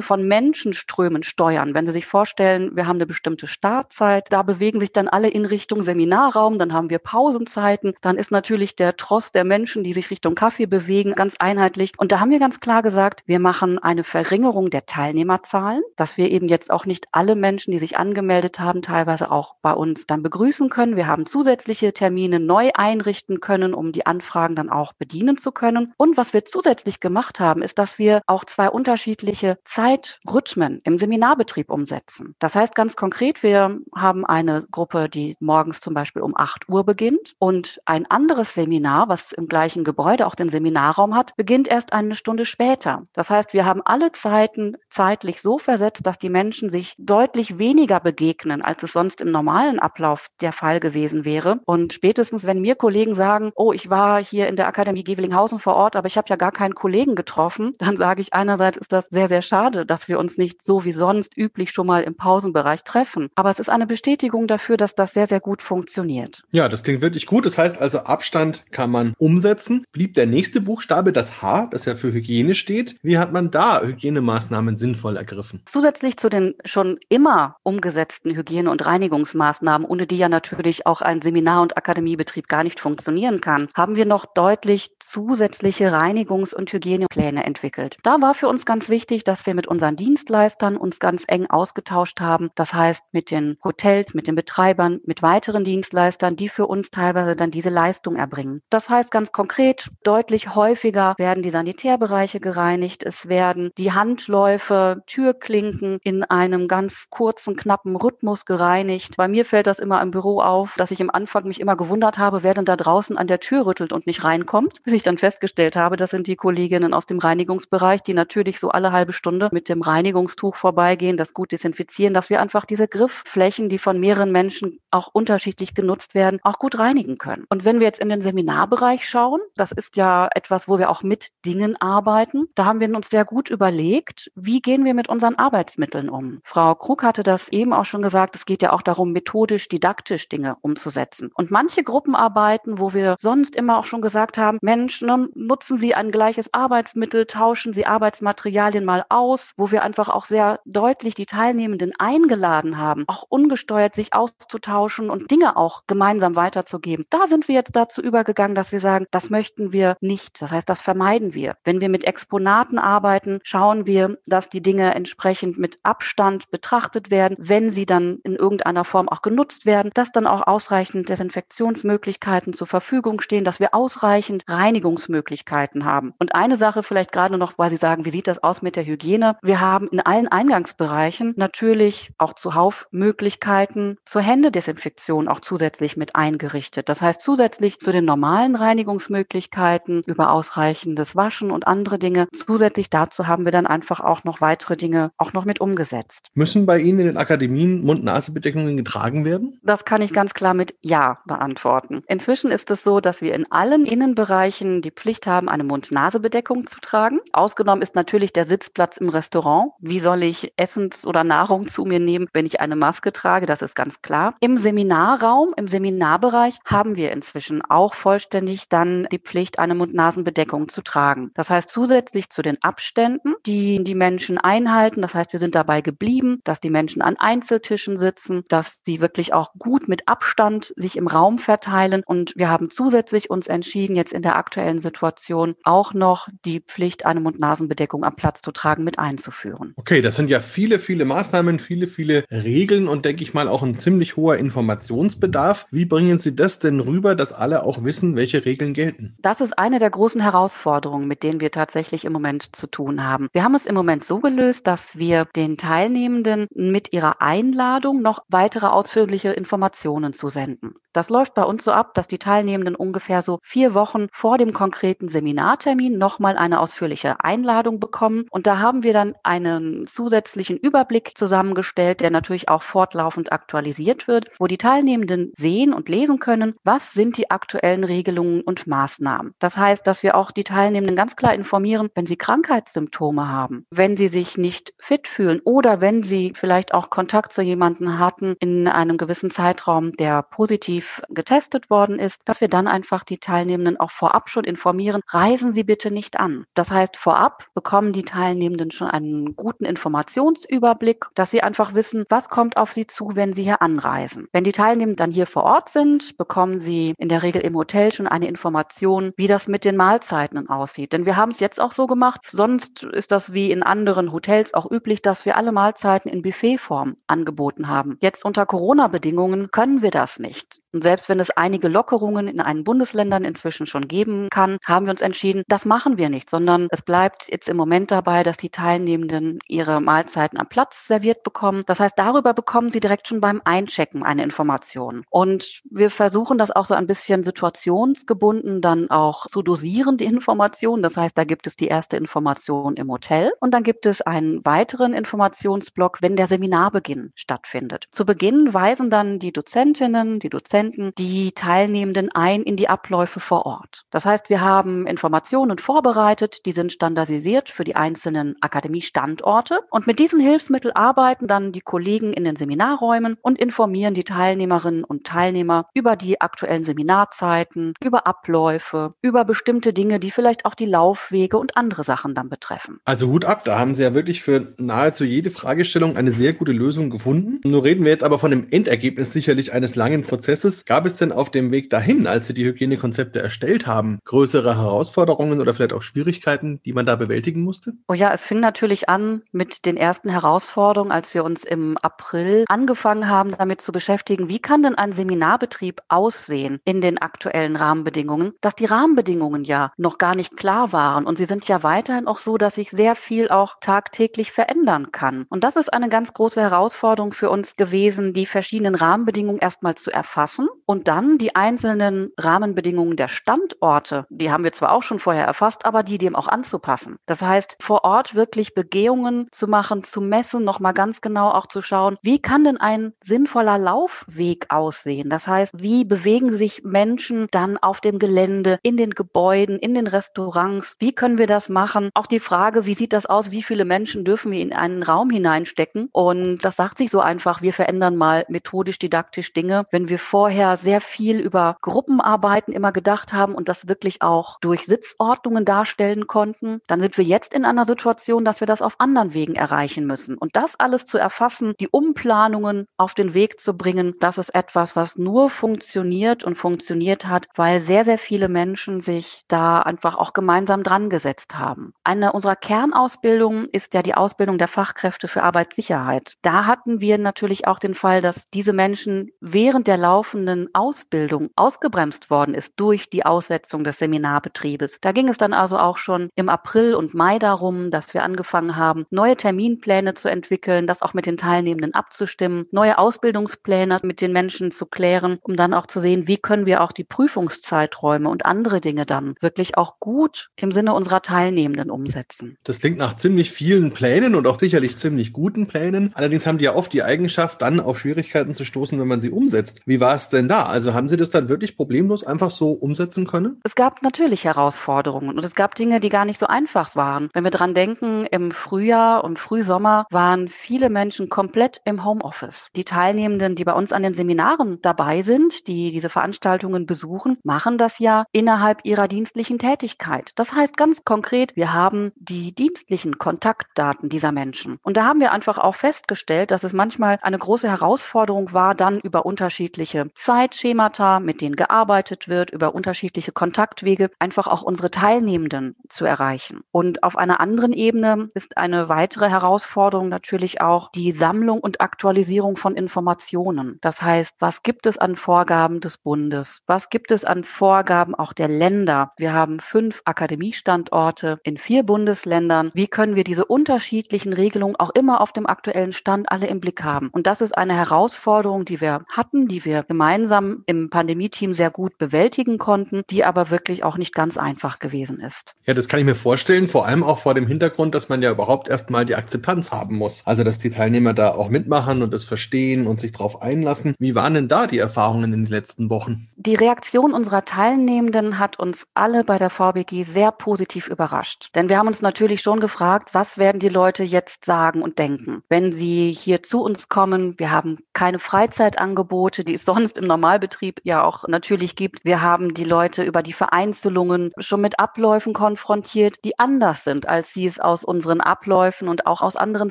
[0.00, 1.74] von Menschenströmen steuern.
[1.74, 5.46] Wenn Sie sich vorstellen, wir haben eine bestimmte Startzeit, da bewegen sich dann alle in
[5.46, 10.10] Richtung Seminarraum, dann haben wir Pausenzeiten, dann ist natürlich der Tross der Menschen, die sich
[10.10, 11.92] Richtung Kaffee bewegen, ganz einheitlich.
[11.96, 16.30] Und da haben wir ganz klar gesagt, wir machen eine Verringerung der Teilnehmerzahlen, dass wir
[16.30, 20.22] eben jetzt auch nicht alle Menschen, die sich angemeldet haben, teilweise auch bei uns dann
[20.22, 20.96] begrüßen können.
[20.96, 25.94] Wir haben zusätzliche Termine neu einrichten können, um die Anfragen dann auch bedienen zu können.
[25.96, 31.70] Und was wir zusätzlich gemacht haben, ist, dass wir auch zwei unterschiedliche Zeitrhythmen im Seminarbetrieb
[31.70, 32.34] umsetzen.
[32.38, 33.05] Das heißt ganz konkret,
[33.42, 38.54] wir haben eine Gruppe, die morgens zum Beispiel um 8 Uhr beginnt und ein anderes
[38.54, 43.02] Seminar, was im gleichen Gebäude auch den Seminarraum hat, beginnt erst eine Stunde später.
[43.12, 48.00] Das heißt, wir haben alle Zeiten zeitlich so versetzt, dass die Menschen sich deutlich weniger
[48.00, 51.60] begegnen, als es sonst im normalen Ablauf der Fall gewesen wäre.
[51.64, 55.74] Und spätestens, wenn mir Kollegen sagen, oh, ich war hier in der Akademie Gevelinghausen vor
[55.74, 59.06] Ort, aber ich habe ja gar keinen Kollegen getroffen, dann sage ich einerseits ist das
[59.06, 62.84] sehr, sehr schade, dass wir uns nicht so wie sonst üblich schon mal im Pausenbereich
[62.84, 62.95] treffen.
[63.34, 66.42] Aber es ist eine Bestätigung dafür, dass das sehr, sehr gut funktioniert.
[66.50, 67.46] Ja, das klingt wirklich gut.
[67.46, 69.84] Das heißt also, Abstand kann man umsetzen.
[69.92, 72.96] Blieb der nächste Buchstabe das H, das ja für Hygiene steht.
[73.02, 75.62] Wie hat man da Hygienemaßnahmen sinnvoll ergriffen?
[75.66, 81.22] Zusätzlich zu den schon immer umgesetzten Hygiene- und Reinigungsmaßnahmen, ohne die ja natürlich auch ein
[81.22, 87.44] Seminar- und Akademiebetrieb gar nicht funktionieren kann, haben wir noch deutlich zusätzliche Reinigungs- und Hygienepläne
[87.44, 87.98] entwickelt.
[88.02, 92.20] Da war für uns ganz wichtig, dass wir mit unseren Dienstleistern uns ganz eng ausgetauscht
[92.20, 92.50] haben.
[92.54, 97.36] Das heißt, mit den Hotels, mit den Betreibern, mit weiteren Dienstleistern, die für uns teilweise
[97.36, 98.62] dann diese Leistung erbringen.
[98.70, 103.02] Das heißt ganz konkret, deutlich häufiger werden die Sanitärbereiche gereinigt.
[103.04, 109.16] Es werden die Handläufe, Türklinken in einem ganz kurzen, knappen Rhythmus gereinigt.
[109.16, 112.18] Bei mir fällt das immer im Büro auf, dass ich am Anfang mich immer gewundert
[112.18, 115.18] habe, wer denn da draußen an der Tür rüttelt und nicht reinkommt, bis ich dann
[115.18, 119.48] festgestellt habe, das sind die Kolleginnen aus dem Reinigungsbereich, die natürlich so alle halbe Stunde
[119.52, 124.32] mit dem Reinigungstuch vorbeigehen, das gut desinfizieren, dass wir einfach diese Griffflächen, die von mehreren
[124.32, 127.44] Menschen auch unterschiedlich genutzt werden, auch gut reinigen können.
[127.48, 131.02] Und wenn wir jetzt in den Seminarbereich schauen, das ist ja etwas, wo wir auch
[131.02, 135.34] mit Dingen arbeiten, da haben wir uns sehr gut überlegt, wie gehen wir mit unseren
[135.36, 136.40] Arbeitsmitteln um.
[136.44, 140.28] Frau Krug hatte das eben auch schon gesagt, es geht ja auch darum, methodisch, didaktisch
[140.28, 141.30] Dinge umzusetzen.
[141.34, 145.94] Und manche Gruppenarbeiten, wo wir sonst immer auch schon gesagt haben, Mensch, ne, nutzen Sie
[145.94, 151.26] ein gleiches Arbeitsmittel, tauschen Sie Arbeitsmaterialien mal aus, wo wir einfach auch sehr deutlich die
[151.26, 157.04] Teilnehmenden eingeladen haben, auch ungesteuert sich auszutauschen und Dinge auch gemeinsam weiterzugeben.
[157.10, 160.40] Da sind wir jetzt dazu übergegangen, dass wir sagen, das möchten wir nicht.
[160.40, 161.56] Das heißt, das vermeiden wir.
[161.64, 167.36] Wenn wir mit Exponaten arbeiten, schauen wir, dass die Dinge entsprechend mit Abstand betrachtet werden,
[167.38, 172.66] wenn sie dann in irgendeiner Form auch genutzt werden, dass dann auch ausreichend Desinfektionsmöglichkeiten zur
[172.66, 176.14] Verfügung stehen, dass wir ausreichend Reinigungsmöglichkeiten haben.
[176.18, 178.86] Und eine Sache vielleicht gerade noch, weil Sie sagen, wie sieht das aus mit der
[178.86, 179.36] Hygiene?
[179.42, 186.88] Wir haben in allen Eingangsbereichen natürlich auch zuhauf Möglichkeiten zur Händedesinfektion auch zusätzlich mit eingerichtet.
[186.88, 193.26] Das heißt, zusätzlich zu den normalen Reinigungsmöglichkeiten über ausreichendes Waschen und andere Dinge, zusätzlich dazu
[193.26, 196.28] haben wir dann einfach auch noch weitere Dinge auch noch mit umgesetzt.
[196.34, 199.58] Müssen bei Ihnen in den Akademien Mund-Nase-Bedeckungen getragen werden?
[199.64, 202.04] Das kann ich ganz klar mit Ja beantworten.
[202.06, 206.78] Inzwischen ist es so, dass wir in allen Innenbereichen die Pflicht haben, eine Mund-Nase-Bedeckung zu
[206.78, 207.18] tragen.
[207.32, 209.72] Ausgenommen ist natürlich der Sitzplatz im Restaurant.
[209.80, 213.46] Wie soll ich Essens- oder Nahrung zu mir nehmen, wenn ich eine Maske trage?
[213.46, 214.36] Das ist ganz klar.
[214.40, 220.82] Im Seminarraum, im Seminarbereich haben wir inzwischen auch vollständig dann die Pflicht, eine Mund-Nasen-Bedeckung zu
[220.82, 221.30] tragen.
[221.34, 225.80] Das heißt, zusätzlich zu den Abständen, die die Menschen einhalten, das heißt, wir sind dabei
[225.80, 230.96] geblieben, dass die Menschen an Einzeltischen sitzen, dass sie wirklich auch gut mit Abstand sich
[230.96, 232.02] im Raum verteilen.
[232.04, 237.06] Und wir haben zusätzlich uns entschieden, jetzt in der aktuellen Situation auch noch die Pflicht,
[237.06, 239.72] eine Mund-Nasen-Bedeckung am Platz zu tragen, mit einzuführen.
[239.76, 243.62] Okay, das sind ja viele, viele Maßnahmen, viele, viele Regeln und denke ich mal auch
[243.62, 245.66] ein ziemlich hoher Informationsbedarf.
[245.70, 249.16] Wie bringen Sie das denn rüber, dass alle auch wissen, welche Regeln gelten?
[249.20, 253.28] Das ist eine der großen Herausforderungen, mit denen wir tatsächlich im Moment zu tun haben.
[253.32, 258.20] Wir haben es im Moment so gelöst, dass wir den Teilnehmenden mit ihrer Einladung noch
[258.28, 260.74] weitere ausführliche Informationen zusenden.
[260.96, 264.54] Das läuft bei uns so ab, dass die Teilnehmenden ungefähr so vier Wochen vor dem
[264.54, 268.24] konkreten Seminartermin nochmal eine ausführliche Einladung bekommen.
[268.30, 274.30] Und da haben wir dann einen zusätzlichen Überblick zusammengestellt, der natürlich auch fortlaufend aktualisiert wird,
[274.38, 279.34] wo die Teilnehmenden sehen und lesen können, was sind die aktuellen Regelungen und Maßnahmen.
[279.38, 283.98] Das heißt, dass wir auch die Teilnehmenden ganz klar informieren, wenn sie Krankheitssymptome haben, wenn
[283.98, 288.66] sie sich nicht fit fühlen oder wenn sie vielleicht auch Kontakt zu jemandem hatten in
[288.66, 293.90] einem gewissen Zeitraum, der positiv getestet worden ist, dass wir dann einfach die Teilnehmenden auch
[293.90, 296.44] vorab schon informieren, reisen Sie bitte nicht an.
[296.54, 302.28] Das heißt, vorab bekommen die Teilnehmenden schon einen guten Informationsüberblick, dass sie einfach wissen, was
[302.28, 304.28] kommt auf sie zu, wenn sie hier anreisen.
[304.32, 307.92] Wenn die Teilnehmenden dann hier vor Ort sind, bekommen sie in der Regel im Hotel
[307.92, 310.92] schon eine Information, wie das mit den Mahlzeiten aussieht.
[310.92, 314.54] Denn wir haben es jetzt auch so gemacht, sonst ist das wie in anderen Hotels
[314.54, 317.98] auch üblich, dass wir alle Mahlzeiten in Buffetform angeboten haben.
[318.00, 320.60] Jetzt unter Corona-Bedingungen können wir das nicht.
[320.76, 324.90] Und selbst wenn es einige Lockerungen in einigen Bundesländern inzwischen schon geben kann, haben wir
[324.90, 328.50] uns entschieden, das machen wir nicht, sondern es bleibt jetzt im Moment dabei, dass die
[328.50, 331.62] Teilnehmenden ihre Mahlzeiten am Platz serviert bekommen.
[331.66, 335.04] Das heißt, darüber bekommen sie direkt schon beim Einchecken eine Information.
[335.08, 340.82] Und wir versuchen das auch so ein bisschen situationsgebunden dann auch zu dosieren, die Information.
[340.82, 344.44] Das heißt, da gibt es die erste Information im Hotel und dann gibt es einen
[344.44, 347.86] weiteren Informationsblock, wenn der Seminarbeginn stattfindet.
[347.92, 350.55] Zu Beginn weisen dann die Dozentinnen, die Dozenten,
[350.98, 353.82] die Teilnehmenden ein in die Abläufe vor Ort.
[353.90, 359.98] Das heißt, wir haben Informationen vorbereitet, die sind standardisiert für die einzelnen Akademiestandorte und mit
[359.98, 365.66] diesen Hilfsmitteln arbeiten dann die Kollegen in den Seminarräumen und informieren die Teilnehmerinnen und Teilnehmer
[365.74, 371.56] über die aktuellen Seminarzeiten, über Abläufe, über bestimmte Dinge, die vielleicht auch die Laufwege und
[371.56, 372.78] andere Sachen dann betreffen.
[372.84, 376.52] Also Hut ab, da haben Sie ja wirklich für nahezu jede Fragestellung eine sehr gute
[376.52, 377.40] Lösung gefunden.
[377.44, 380.45] Nur reden wir jetzt aber von dem Endergebnis sicherlich eines langen Prozesses.
[380.64, 385.40] Gab es denn auf dem Weg dahin, als Sie die Hygienekonzepte erstellt haben, größere Herausforderungen
[385.40, 387.74] oder vielleicht auch Schwierigkeiten, die man da bewältigen musste?
[387.88, 392.44] Oh ja, es fing natürlich an mit den ersten Herausforderungen, als wir uns im April
[392.48, 398.32] angefangen haben, damit zu beschäftigen, wie kann denn ein Seminarbetrieb aussehen in den aktuellen Rahmenbedingungen,
[398.40, 402.18] dass die Rahmenbedingungen ja noch gar nicht klar waren und sie sind ja weiterhin auch
[402.18, 405.26] so, dass sich sehr viel auch tagtäglich verändern kann.
[405.28, 409.90] Und das ist eine ganz große Herausforderung für uns gewesen, die verschiedenen Rahmenbedingungen erstmal zu
[409.90, 415.26] erfassen und dann die einzelnen Rahmenbedingungen der Standorte, die haben wir zwar auch schon vorher
[415.26, 416.96] erfasst, aber die dem auch anzupassen.
[417.06, 421.62] Das heißt, vor Ort wirklich Begehungen zu machen, zu messen, nochmal ganz genau auch zu
[421.62, 425.10] schauen, wie kann denn ein sinnvoller Laufweg aussehen?
[425.10, 429.86] Das heißt, wie bewegen sich Menschen dann auf dem Gelände, in den Gebäuden, in den
[429.86, 430.76] Restaurants?
[430.78, 431.90] Wie können wir das machen?
[431.94, 433.30] Auch die Frage, wie sieht das aus?
[433.30, 435.88] Wie viele Menschen dürfen wir in einen Raum hineinstecken?
[435.92, 439.64] Und das sagt sich so einfach, wir verändern mal methodisch, didaktisch Dinge.
[439.70, 444.66] Wenn wir vorher sehr viel über Gruppenarbeiten immer gedacht haben und das wirklich auch durch
[444.66, 449.14] Sitzordnungen darstellen konnten, dann sind wir jetzt in einer Situation, dass wir das auf anderen
[449.14, 450.18] Wegen erreichen müssen.
[450.18, 454.74] Und das alles zu erfassen, die Umplanungen auf den Weg zu bringen, das ist etwas,
[454.74, 460.12] was nur funktioniert und funktioniert hat, weil sehr, sehr viele Menschen sich da einfach auch
[460.12, 461.72] gemeinsam dran gesetzt haben.
[461.84, 466.14] Eine unserer Kernausbildungen ist ja die Ausbildung der Fachkräfte für Arbeitssicherheit.
[466.22, 470.15] Da hatten wir natürlich auch den Fall, dass diese Menschen während der laufenden
[470.52, 474.78] Ausbildung ausgebremst worden ist durch die Aussetzung des Seminarbetriebes.
[474.80, 478.56] Da ging es dann also auch schon im April und Mai darum, dass wir angefangen
[478.56, 484.12] haben, neue Terminpläne zu entwickeln, das auch mit den Teilnehmenden abzustimmen, neue Ausbildungspläne mit den
[484.12, 488.24] Menschen zu klären, um dann auch zu sehen, wie können wir auch die Prüfungszeiträume und
[488.24, 492.38] andere Dinge dann wirklich auch gut im Sinne unserer Teilnehmenden umsetzen.
[492.44, 495.92] Das klingt nach ziemlich vielen Plänen und auch sicherlich ziemlich guten Plänen.
[495.94, 499.10] Allerdings haben die ja oft die Eigenschaft, dann auf Schwierigkeiten zu stoßen, wenn man sie
[499.10, 499.60] umsetzt.
[499.66, 500.46] Wie war es denn da?
[500.46, 503.40] Also haben Sie das dann wirklich problemlos einfach so umsetzen können?
[503.44, 507.10] Es gab natürlich Herausforderungen und es gab Dinge, die gar nicht so einfach waren.
[507.12, 512.48] Wenn wir dran denken, im Frühjahr und Frühsommer waren viele Menschen komplett im Homeoffice.
[512.56, 517.58] Die Teilnehmenden, die bei uns an den Seminaren dabei sind, die diese Veranstaltungen besuchen, machen
[517.58, 520.12] das ja innerhalb ihrer dienstlichen Tätigkeit.
[520.16, 524.58] Das heißt ganz konkret, wir haben die dienstlichen Kontaktdaten dieser Menschen.
[524.62, 528.80] Und da haben wir einfach auch festgestellt, dass es manchmal eine große Herausforderung war, dann
[528.80, 535.84] über unterschiedliche Zeitschemata, mit denen gearbeitet wird, über unterschiedliche Kontaktwege, einfach auch unsere Teilnehmenden zu
[535.84, 536.42] erreichen.
[536.52, 542.36] Und auf einer anderen Ebene ist eine weitere Herausforderung natürlich auch die Sammlung und Aktualisierung
[542.36, 543.58] von Informationen.
[543.62, 546.42] Das heißt, was gibt es an Vorgaben des Bundes?
[546.46, 548.92] Was gibt es an Vorgaben auch der Länder?
[548.98, 552.50] Wir haben fünf Akademiestandorte in vier Bundesländern.
[552.54, 556.62] Wie können wir diese unterschiedlichen Regelungen auch immer auf dem aktuellen Stand alle im Blick
[556.62, 556.90] haben?
[556.92, 561.50] Und das ist eine Herausforderung, die wir hatten, die wir gemeinsam gemeinsam im Pandemie-Team sehr
[561.50, 565.36] gut bewältigen konnten, die aber wirklich auch nicht ganz einfach gewesen ist.
[565.46, 568.10] Ja, das kann ich mir vorstellen, vor allem auch vor dem Hintergrund, dass man ja
[568.10, 570.02] überhaupt erstmal die Akzeptanz haben muss.
[570.04, 573.74] Also, dass die Teilnehmer da auch mitmachen und es verstehen und sich darauf einlassen.
[573.78, 576.08] Wie waren denn da die Erfahrungen in den letzten Wochen?
[576.16, 581.28] Die Reaktion unserer Teilnehmenden hat uns alle bei der VBG sehr positiv überrascht.
[581.36, 585.22] Denn wir haben uns natürlich schon gefragt, was werden die Leute jetzt sagen und denken,
[585.28, 587.14] wenn sie hier zu uns kommen.
[587.18, 589.44] Wir haben keine Freizeitangebote, die es
[589.75, 591.84] sonst im Normalbetrieb ja auch natürlich gibt.
[591.84, 597.12] Wir haben die Leute über die Vereinzelungen schon mit Abläufen konfrontiert, die anders sind, als
[597.12, 599.50] sie es aus unseren Abläufen und auch aus anderen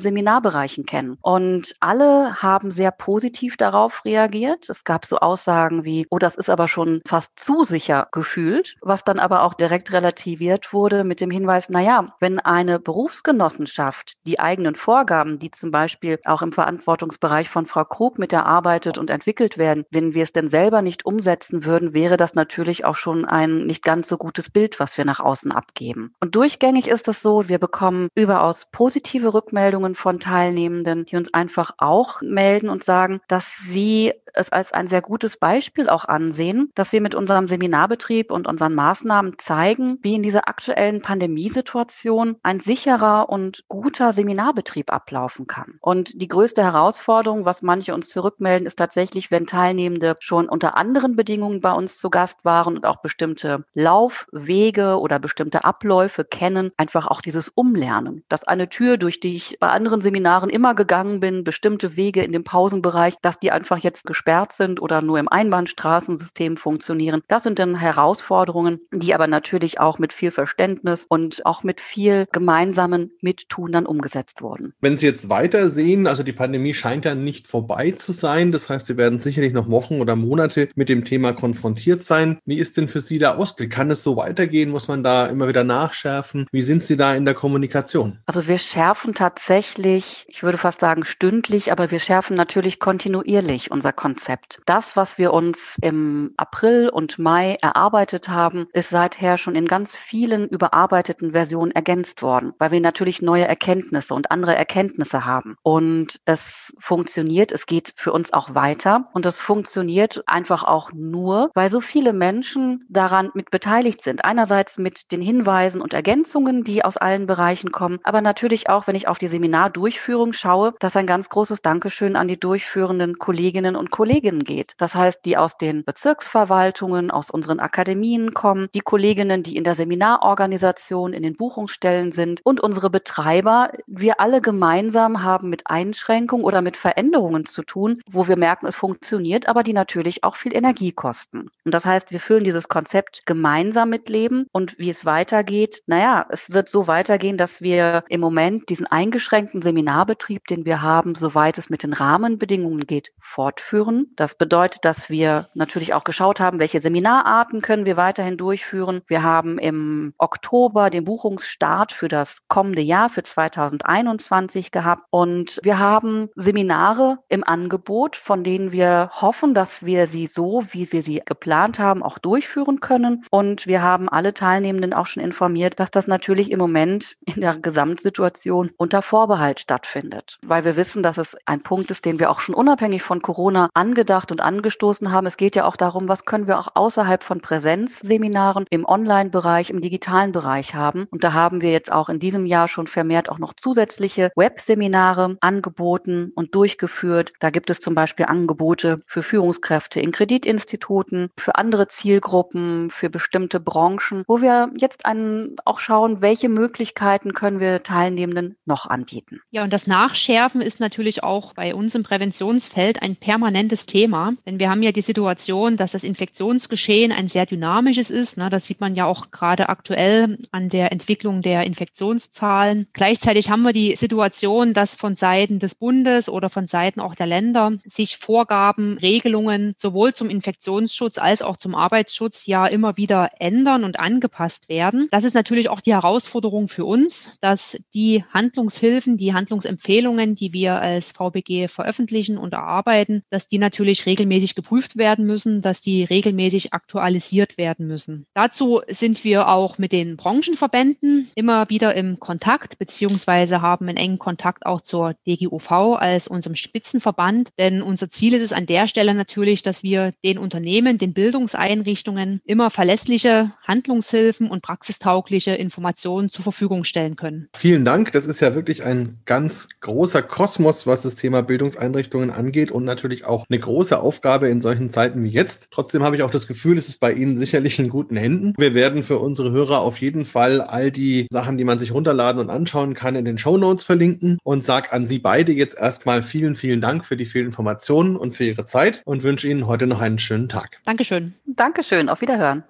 [0.00, 1.18] Seminarbereichen kennen.
[1.22, 4.68] Und alle haben sehr positiv darauf reagiert.
[4.68, 9.04] Es gab so Aussagen wie, oh, das ist aber schon fast zu sicher gefühlt, was
[9.04, 14.40] dann aber auch direkt relativiert wurde mit dem Hinweis, na ja, wenn eine Berufsgenossenschaft die
[14.40, 19.58] eigenen Vorgaben, die zum Beispiel auch im Verantwortungsbereich von Frau Krug mit erarbeitet und entwickelt
[19.58, 23.66] werden, wenn wir es denn selber nicht umsetzen würden, wäre das natürlich auch schon ein
[23.66, 26.14] nicht ganz so gutes Bild, was wir nach außen abgeben.
[26.20, 31.72] Und durchgängig ist es so, wir bekommen überaus positive Rückmeldungen von Teilnehmenden, die uns einfach
[31.78, 36.92] auch melden und sagen, dass sie es als ein sehr gutes Beispiel auch ansehen, dass
[36.92, 43.28] wir mit unserem Seminarbetrieb und unseren Maßnahmen zeigen, wie in dieser aktuellen Pandemiesituation ein sicherer
[43.28, 45.78] und guter Seminarbetrieb ablaufen kann.
[45.80, 51.16] Und die größte Herausforderung, was manche uns zurückmelden, ist tatsächlich, wenn Teilnehmende schon unter anderen
[51.16, 57.06] Bedingungen bei uns zu Gast waren und auch bestimmte Laufwege oder bestimmte Abläufe kennen, einfach
[57.06, 58.24] auch dieses Umlernen.
[58.28, 62.32] Dass eine Tür, durch die ich bei anderen Seminaren immer gegangen bin, bestimmte Wege in
[62.32, 67.22] dem Pausenbereich, dass die einfach jetzt gesperrt sind oder nur im Einbahnstraßensystem funktionieren.
[67.28, 72.26] Das sind dann Herausforderungen, die aber natürlich auch mit viel Verständnis und auch mit viel
[72.32, 74.74] gemeinsamen Mittun dann umgesetzt wurden.
[74.80, 78.52] Wenn Sie jetzt weiter sehen, also die Pandemie scheint ja nicht vorbei zu sein.
[78.52, 82.38] Das heißt, Sie werden sicherlich noch Wochen oder Monate mit dem Thema konfrontiert sein.
[82.44, 83.72] Wie ist denn für Sie der Ausblick?
[83.72, 84.70] Kann es so weitergehen?
[84.70, 86.46] Muss man da immer wieder nachschärfen?
[86.50, 88.18] Wie sind Sie da in der Kommunikation?
[88.26, 93.92] Also wir schärfen tatsächlich, ich würde fast sagen stündlich, aber wir schärfen natürlich kontinuierlich unser
[94.16, 94.60] Konzept.
[94.64, 99.94] Das, was wir uns im April und Mai erarbeitet haben, ist seither schon in ganz
[99.94, 105.56] vielen überarbeiteten Versionen ergänzt worden, weil wir natürlich neue Erkenntnisse und andere Erkenntnisse haben.
[105.62, 111.50] Und es funktioniert, es geht für uns auch weiter und es funktioniert einfach auch nur,
[111.52, 114.24] weil so viele Menschen daran mit beteiligt sind.
[114.24, 118.96] Einerseits mit den Hinweisen und Ergänzungen, die aus allen Bereichen kommen, aber natürlich auch, wenn
[118.96, 123.90] ich auf die Seminardurchführung schaue, dass ein ganz großes Dankeschön an die durchführenden Kolleginnen und
[123.96, 124.74] Kolleginnen geht.
[124.76, 129.74] Das heißt, die aus den Bezirksverwaltungen, aus unseren Akademien kommen, die Kolleginnen, die in der
[129.74, 133.70] Seminarorganisation, in den Buchungsstellen sind und unsere Betreiber.
[133.86, 138.76] Wir alle gemeinsam haben mit Einschränkungen oder mit Veränderungen zu tun, wo wir merken, es
[138.76, 141.48] funktioniert, aber die natürlich auch viel Energie kosten.
[141.64, 146.26] Und das heißt, wir füllen dieses Konzept gemeinsam mit Leben und wie es weitergeht, naja,
[146.28, 151.56] es wird so weitergehen, dass wir im Moment diesen eingeschränkten Seminarbetrieb, den wir haben, soweit
[151.56, 153.85] es mit den Rahmenbedingungen geht, fortführen.
[154.16, 159.02] Das bedeutet, dass wir natürlich auch geschaut haben, welche Seminararten können wir weiterhin durchführen.
[159.06, 165.04] Wir haben im Oktober den Buchungsstart für das kommende Jahr, für 2021 gehabt.
[165.10, 170.90] Und wir haben Seminare im Angebot, von denen wir hoffen, dass wir sie so, wie
[170.92, 173.24] wir sie geplant haben, auch durchführen können.
[173.30, 177.56] Und wir haben alle Teilnehmenden auch schon informiert, dass das natürlich im Moment in der
[177.56, 182.40] Gesamtsituation unter Vorbehalt stattfindet, weil wir wissen, dass es ein Punkt ist, den wir auch
[182.40, 185.26] schon unabhängig von Corona angedacht und angestoßen haben.
[185.26, 189.80] Es geht ja auch darum, was können wir auch außerhalb von Präsenzseminaren im Online-Bereich, im
[189.80, 191.06] digitalen Bereich haben.
[191.10, 195.36] Und da haben wir jetzt auch in diesem Jahr schon vermehrt auch noch zusätzliche Webseminare
[195.40, 197.32] angeboten und durchgeführt.
[197.40, 203.60] Da gibt es zum Beispiel Angebote für Führungskräfte in Kreditinstituten, für andere Zielgruppen, für bestimmte
[203.60, 209.40] Branchen, wo wir jetzt einen, auch schauen, welche Möglichkeiten können wir Teilnehmenden noch anbieten.
[209.50, 213.16] Ja, und das Nachschärfen ist natürlich auch bei uns im Präventionsfeld ein
[213.66, 218.36] permanentes Thema, denn wir haben ja die Situation, dass das Infektionsgeschehen ein sehr dynamisches ist.
[218.36, 218.48] Ne?
[218.48, 222.86] Das sieht man ja auch gerade aktuell an der Entwicklung der Infektionszahlen.
[222.92, 227.26] Gleichzeitig haben wir die Situation, dass von Seiten des Bundes oder von Seiten auch der
[227.26, 233.84] Länder sich Vorgaben, Regelungen sowohl zum Infektionsschutz als auch zum Arbeitsschutz ja immer wieder ändern
[233.84, 235.08] und angepasst werden.
[235.10, 240.80] Das ist natürlich auch die Herausforderung für uns, dass die Handlungshilfen, die Handlungsempfehlungen, die wir
[240.80, 246.04] als VBG veröffentlichen und erarbeiten, dass die die natürlich regelmäßig geprüft werden müssen, dass die
[246.04, 248.26] regelmäßig aktualisiert werden müssen.
[248.34, 254.18] Dazu sind wir auch mit den Branchenverbänden immer wieder im Kontakt, beziehungsweise haben einen engen
[254.18, 257.48] Kontakt auch zur DGUV als unserem Spitzenverband.
[257.58, 262.42] Denn unser Ziel ist es an der Stelle natürlich, dass wir den Unternehmen, den Bildungseinrichtungen
[262.44, 267.48] immer verlässliche Handlungshilfen und praxistaugliche Informationen zur Verfügung stellen können.
[267.56, 268.12] Vielen Dank.
[268.12, 273.24] Das ist ja wirklich ein ganz großer Kosmos, was das Thema Bildungseinrichtungen angeht und natürlich
[273.24, 275.68] auch eine große Aufgabe in solchen Zeiten wie jetzt.
[275.70, 278.54] Trotzdem habe ich auch das Gefühl, es ist bei Ihnen sicherlich in guten Händen.
[278.58, 282.40] Wir werden für unsere Hörer auf jeden Fall all die Sachen, die man sich runterladen
[282.40, 286.22] und anschauen kann, in den Show Notes verlinken und sage an Sie beide jetzt erstmal
[286.22, 289.86] vielen, vielen Dank für die vielen Informationen und für Ihre Zeit und wünsche Ihnen heute
[289.86, 290.80] noch einen schönen Tag.
[290.84, 291.34] Dankeschön.
[291.46, 292.08] Dankeschön.
[292.08, 292.64] Auf Wiederhören.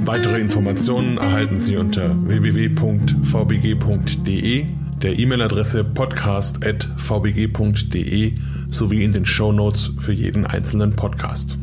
[0.00, 3.06] Weitere Informationen erhalten Sie unter www.vbg.de,
[5.02, 8.32] der E-Mail-Adresse podcast.vbg.de
[8.70, 11.58] sowie in den Show Notes für jeden einzelnen Podcast.